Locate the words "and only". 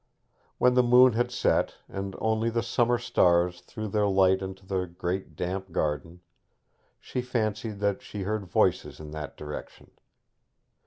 1.87-2.49